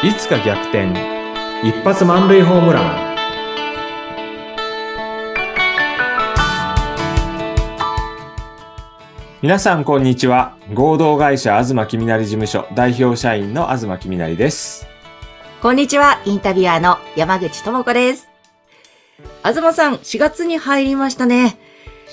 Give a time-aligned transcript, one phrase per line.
[0.00, 0.92] いつか逆転。
[1.64, 3.16] 一発満塁ホームラン。
[9.42, 10.56] 皆さんこんにちは。
[10.72, 14.86] 合同会社東きみなり事務所代表社員の東きみなりです。
[15.60, 18.28] こんにちは、インタビュアーの山口智子です。
[19.42, 21.58] 東さん、4月に入りましたね。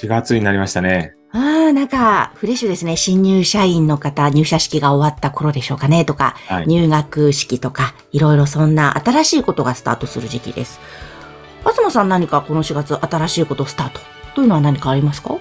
[0.02, 2.96] 4月になりましたねああ、なんか、フレッシュですね。
[2.96, 10.80] 新入社員の方、入社式が終わった頃でしょうかね、とか、はい入学式とか、いろいろそんな新しいことがスタートする時期です。
[11.76, 14.00] 東さん何かこの4月新しいことスタート？
[14.34, 15.36] というのは何かありますか？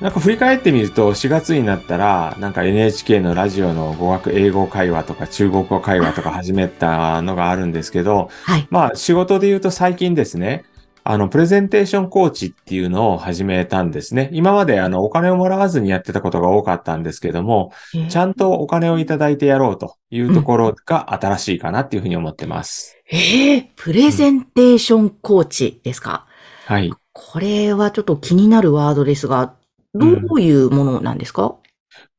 [0.00, 8.66] なんか振り返ってみると4月になったらなんか NHK のラジオの語学英語会話とか中国語会話とか始めたのがあるんですけど、はい。
[8.70, 10.64] まあ仕事で言うと最近ですね、
[11.12, 14.30] あのプレゼンテーションコーチっていうのを始めたんですね。
[14.32, 17.72] 今まであのお金をもらわずにやってたことが多かったんですけども、
[18.08, 22.96] ちゃんとお金をいただいてやろうというところが新しいかなっていうふうに思ってます。
[23.10, 26.28] ええプレゼンテーションコーチですか、
[26.66, 26.92] はい。
[27.12, 29.56] これはちょっと気になるワードですが、
[29.94, 31.56] どういうものなんですか、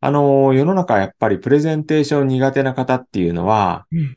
[0.01, 4.13] あの、世の中やっぱりプレゼンテーション苦手な方っていうのは、うん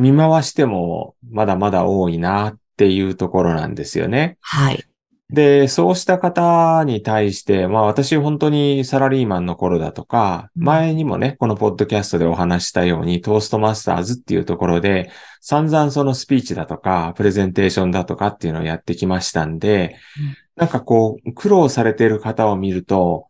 [0.00, 4.38] 見回してもまだまだ多いなっていうところなんですよね。
[4.40, 4.82] はい。
[5.28, 15.10] で、そうした方に対して、まあ私本当にサラリーマンの頃だとか、うん前にもね、このポッドキャストでお話ししたように、トーストマスターズっていうところで、
[15.42, 23.28] 散々そのスピーチだとか、プレゼンテーションだとかっていうのをやってきましたんで、うんなんかこう、苦労されている方を見ると、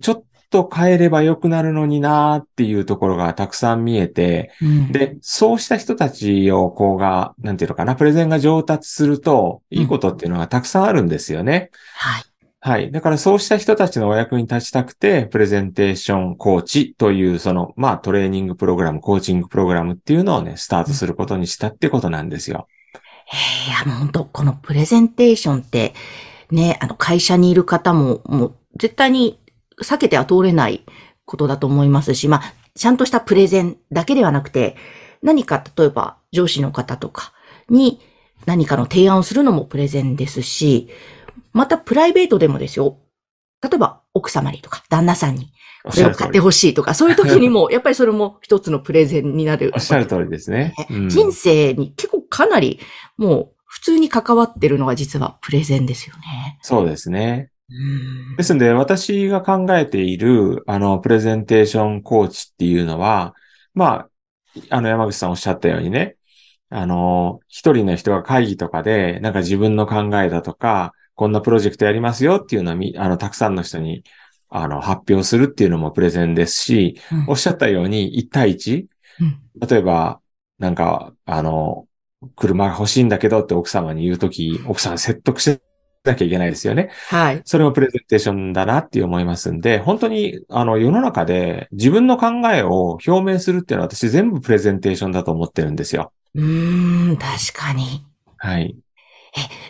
[0.00, 11.70] ちょっと変えれば良くなるのになーっていうところがたくさん見えて、うん、で、そうした人たちを、こうが、なんていうのかな、プレゼンが上達すると、いいことっていうのがたくさんあるんですよね。
[11.96, 12.22] はい。
[12.64, 12.92] はい。
[12.92, 22.68] だからそうした人たちのお役に立ちたくて、プレゼンテーションコーチという、その、まあ、トレーニングプログラム、コーチングプログラムっていうのをね、スタートすることにしたってことなんですよ。
[23.66, 25.94] いや、もう本当このプレゼンテーションって、
[26.52, 29.40] ね、あの、会社にいる方も、もう、絶対に
[29.80, 30.84] 避けては通れない
[31.24, 34.76] ことだと思いますし、まあ、ちゃんとしたプレゼンだけではなくて、
[35.22, 37.32] 何か、例えば、上司の方とか
[37.68, 38.00] に
[38.46, 40.88] 何かの提案をするのもプレゼンですし、
[41.52, 42.98] またプライベートでもですよ。
[43.62, 45.52] 例えば、奥様にとか、旦那さんに、
[45.84, 49.72] これを買ってほしいとか、そういう時にも、 やっぱりそれも一つのプレゼンになる。
[49.74, 50.74] おっしゃる通りですね。
[50.90, 52.80] うん人生に結構かなり
[53.16, 56.58] もう普通に関わってるのが実はプレゼンですよね。
[56.62, 57.50] そうですね。
[57.72, 63.34] うんですので、私が考えている、あの、プレゼンテーションコーチっていうのは、
[63.74, 64.08] まあ、
[64.70, 66.16] あの、山口さんおっしゃったようにね、
[66.70, 74.04] あの、一人の人が会議とかで、なんか自分の考えだとか、こんなプロジェクトやりますよっていうのをみ、あの、たくさんの人に、
[74.48, 78.86] あの、発表するっていうのもプレゼンですし、うんおっしゃったように、1対 1?
[79.20, 80.20] うん例えば、
[80.58, 81.86] なんか、あの、
[82.36, 85.60] 車が欲しいんだけどって奥様に言うとき、奥さん説得し
[86.04, 86.90] なきゃいけないですよね。
[87.08, 87.42] はい。
[87.44, 96.12] それもプレゼンテーションだなって思いますんで、本当に、あの、世の中で自分の考えを表明するっていうのは私全部プレゼンテーションだと思ってるんですよ。
[96.34, 98.04] うーん、確かに。
[98.36, 98.76] はい。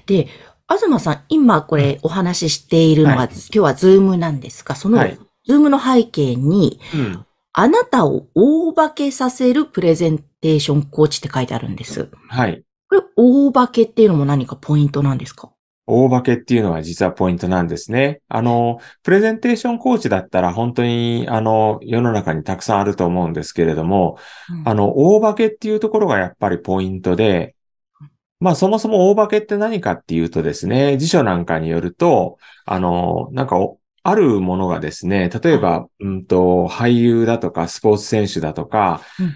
[0.07, 0.29] で、
[0.69, 5.19] 東さん、今これお話ししているのが、はい今日はズームなんですが、そのはい。
[5.47, 7.27] ズームの背景に、うん。
[7.53, 12.09] あなたを大化けさせるプレゼンテーションコーチって書いてあるんです。
[12.29, 12.65] はい。
[12.89, 15.52] これ、大化けっていうのも何かポイントなんですか？
[15.87, 18.21] 大化けっていうのは実はポイントなんですね。
[18.29, 24.19] あの、プレゼンテーションコーチだったら本当に、あの、世の中にたくさんあると思うんですけれども、
[24.51, 27.57] うんあの、大化けっていうところがやっぱりポイントで、
[28.39, 39.33] まあそもそも大化けって何かっていうとですね、辞書なんかによると、あの、なんかおあるものがですね、例えば、うんと、俳優だとかスポーツ選手だとか、うん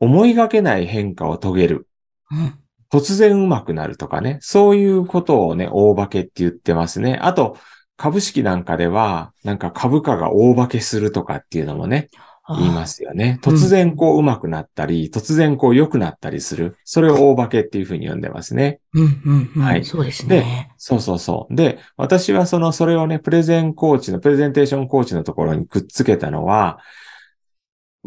[0.00, 1.88] 思いがけない変化を遂げる。
[2.30, 4.38] うん突然上手くなるとかね。
[4.40, 7.18] そういうことをね、大化けって言ってますね。
[7.22, 7.56] あと、
[7.96, 12.08] 株式なんかでは、なんか株価が大化けするとかっていうのもね、
[12.48, 13.40] 言いますよね。
[13.42, 16.76] うん突然こう上手くなったり、突然こう良くなったりする。
[16.84, 18.80] それを大化けっていうふうに呼んでますね。
[18.92, 19.62] うんうんうん。
[19.62, 20.72] はいそうですね。
[20.76, 21.54] そうそうそう。
[21.54, 26.78] で、私はその、それをね、プレゼンコーチの、プレゼンテーションコーチのところにくっつけたのは、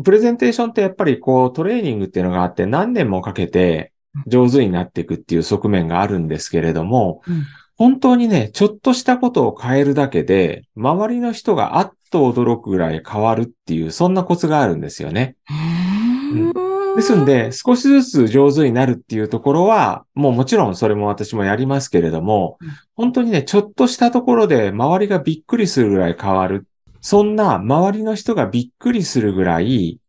[0.04, 3.92] プレゼンテーションってやっぱりこうトレーニングっていうのがあって何年もかけて
[4.26, 7.44] 上手になっていくっていう側面があるんですけれども、うん
[7.78, 15.36] 本当にね、ちょっとしたことを変えるだけで、周りの人があっと驚くぐらい変わるっていう、そんなコツがあるんですよね。
[15.48, 26.66] うーんですんで、少しずつ上手になるっていうところは、もうもちろんそれも私もやりますけれどもうん、本当にね、ちょっとしたところで周りがびっくりするぐらい変わる。
[27.02, 30.00] そんな周りの人がびっくりするぐらい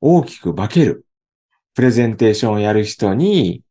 [0.00, 1.06] 大きく化ける。
[1.74, 3.62] プレゼンテーションをやる人に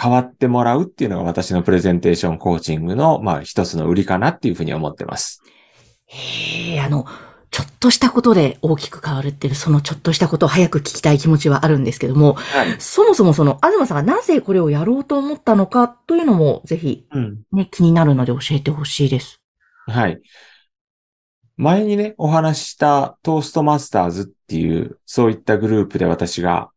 [0.00, 5.42] 変わってもらうっていうのが私のプレゼンテーションコーチングの、まあ一つの売りかなっていうふうに思ってます。
[6.06, 7.06] へえ、あの、
[7.50, 12.76] ちょっとしたことで大きく変わるっていう、そのちょっとしたことを早く聞きたい気持ちはあるんですけども、はい。
[12.78, 17.40] そもそもその、東さんがなぜこれをやろうと思ったのかというのも、ぜひうん。
[17.52, 19.40] ね、気になるので教えてほしいです。
[19.86, 20.20] はい。
[21.56, 26.70] 前にね、お話ししたトーストマスターズっていう、そういったグループで私が、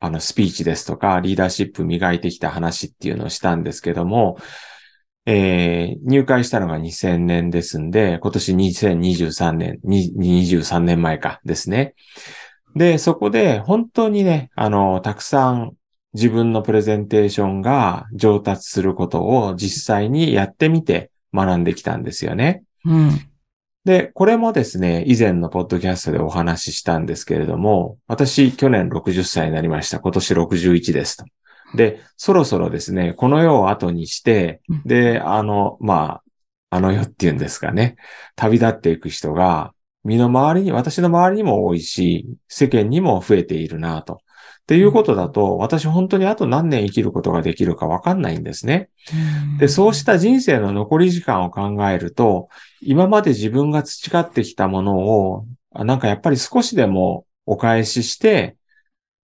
[0.00, 4.38] あの、スピーチですとか、リーダーシップ磨いてきた話っていうのをしたんですけども、
[5.26, 11.94] えー、入会したのが2000年ですんで、今年2023年、23年前かですね。
[12.74, 15.72] で、そこで本当にね、あの、たくさん
[16.14, 22.62] 自分のプレゼンテーションが上達することを実際にやってみて学んできたんですよね。
[22.84, 23.29] うん。
[23.84, 30.00] で、これもですね、以前のポッドキャストでお話ししたんですけれども、私、去年60歳になりました。
[30.00, 31.24] 今年61ですと。
[31.74, 36.20] で、そろそろですね、この世を後にしてうん、で、あの、ま
[36.70, 37.96] あ、あの世っていうんですかね、
[38.36, 39.72] 旅立っていく人が、
[40.04, 44.20] 身の回りに、私の周りにも多いし、世間にも増えているなと。
[44.70, 48.88] っていうことだと、私本当にあと何年生きることができるかわかんないんですね。
[49.58, 52.48] で、そうした人生の残り時間を考えると、
[52.80, 55.44] 今まで自分が培ってきたものを、
[55.74, 58.54] あなんかやっぱり少しでもお返しして、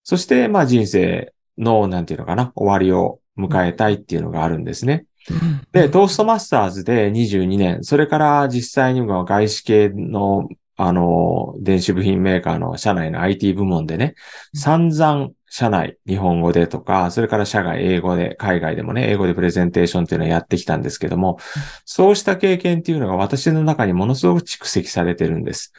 [0.02, 5.04] そして、まあ人生の、なんていうのかな、終わりを迎えたいっていうのがあるんですね。
[5.30, 10.48] うんで、トーストマスターズで22年、それから実際には外資系の、
[10.80, 14.14] あの、電子部品メーカーの社内の IT 部門でね、
[14.54, 21.38] 散々社内日本語でとか、それから社外英語で、海外でもね、英語でプレゼンテーションっていうのをやってきたんですけども、
[21.84, 25.72] そうした経験っていうのが私の中にものすごく蓄積されてるんです。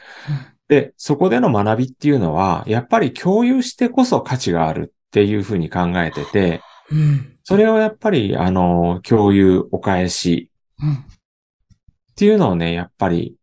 [0.68, 6.60] で、そこでの学びっていうのは、やっぱり共有してこそ価値があるっていうふうに考えてて、
[6.90, 7.36] うん。
[7.44, 10.50] それをやっぱり、あの、共有、お返し
[10.82, 10.92] うん。
[10.92, 10.96] っ
[12.16, 13.36] ていうのをね、やっぱり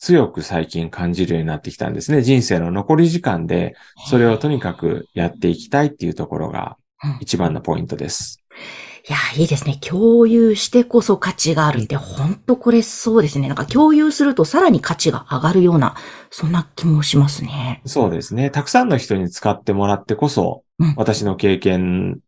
[0.00, 2.22] 強く最近感じるようになってきたんですね。
[2.22, 3.76] 人生の残り時間で、
[4.08, 8.42] それをとにかくやっていきたいっていうところがうん一番のポイントです。
[9.08, 9.78] いや、いいですね。
[9.80, 13.48] 共有してこそ価値があるって、本当これそうですね。
[13.48, 15.94] なんか共有するとさらに価値が上がるような、
[16.30, 17.80] そんな気もしますね。
[17.86, 18.50] そうですね。
[18.50, 22.20] たくさんの人に使ってもらってこそうん、私の経験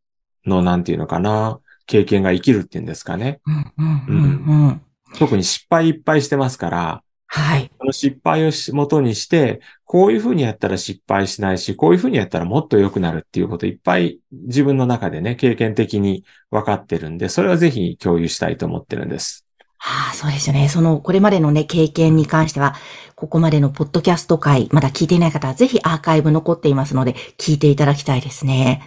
[0.44, 3.40] の、なんていうのかな、経験が生きるっていうんですかね。
[3.46, 4.24] うん、うん、うん、
[4.66, 4.82] うん。
[5.18, 7.02] 特に失敗いっぱいしてますから、
[7.34, 7.70] はい。
[7.78, 19.46] その失敗をし元にして、こういうふうにやったら失敗しないし、こういうふうにやったらもっと良くなるっていうこといっぱい自分の中でね、経験的に分かってるんで、それはぜひ共有したいと思ってるんです。
[19.78, 20.68] ああ、そうですよね。
[20.68, 22.74] その、これまでのね、経験に関しては、
[23.14, 28.82] ここまでのポッドキャスト回、まだ聞いていない方は、ぜひアーカイブ残っていますので、聞いていただきたいですね。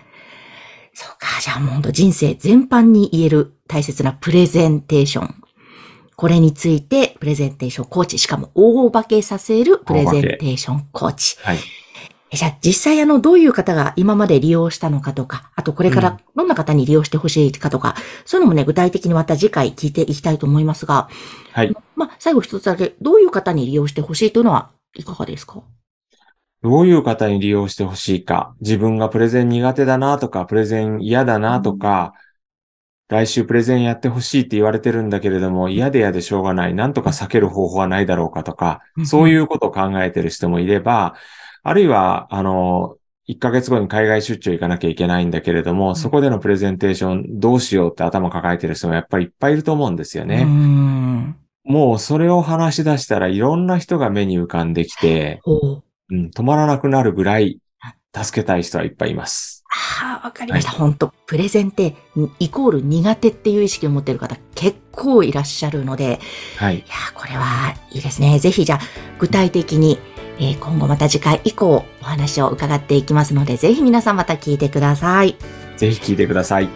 [0.93, 5.44] そうか、じゃあもう本当人生全般に言える大切なプレゼンテーション。
[6.15, 11.37] これについて、プレゼンテーションコーチ、しかも大化けさせるプレゼンテーションコーチ。
[11.41, 11.57] はい。
[12.31, 17.95] えじゃあ実際あの、どういう方が今まで利用したのかとか、あとこれかうんらどんな方に利用してほしいかとか、
[18.25, 21.09] そういうのもね、具体的にまた次回聞いていきたいと思いますが、
[21.51, 21.75] はい。
[21.95, 25.61] まあ、最後一つだけ、どういう方に利用してほしいというのはいかがですか？
[26.63, 28.55] どういう方に利用してほしいか。
[28.59, 32.13] 自分がプレゼン苦手だなとか、プレゼン嫌だなとか、
[33.07, 36.73] 来週プレゼンやってほしいって言われてるんだけれども、嫌で嫌でしょうがない。
[36.73, 41.15] なんとか避ける方法はないだろうかとかう、んそういうことを考えてる人もいれば、
[41.63, 42.97] あるいは、あの、
[43.27, 50.43] 1ヶ月後に海外出張行かなきゃいけないんだけれども、んそこでのプレゼンテーションどうしようって頭抱えてる人もやっぱりいっぱいいると思うんですよね。
[50.45, 51.35] ん。
[51.63, 55.41] もうそれを話し出したらいろんな人が目に浮かんできて。
[56.11, 57.59] うん、止まらなくなるぐらい
[58.15, 59.64] 助けたい人はいっぱいいます。
[60.01, 60.71] ああ、わかりました。
[60.71, 61.95] 本当プレゼンって、
[62.39, 66.19] イコール苦手っていう意識を持っている方結構いらっしゃるので、
[66.57, 66.77] はい。
[66.77, 68.39] いやー、これはいいですね。
[68.39, 68.79] ぜひじゃあ、
[69.19, 69.99] 具体的に、
[70.37, 75.35] えー今後また次回以降お話を伺っていきますので、ぜひ皆さんまた聞いてください。
[75.77, 76.69] ぜひ聞いてください。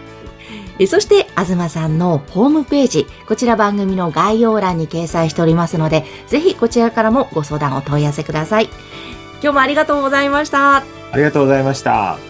[0.78, 8.70] えそして、東さんのホームページ、こちら番組の概要欄に掲載しておりますので、ぜひこちらからもご相談お問い合わせください。
[9.42, 10.76] 今日もありがとうございました。
[10.78, 10.84] あ
[11.16, 12.29] りがとうございました。